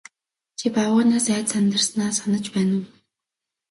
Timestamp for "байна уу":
2.55-2.85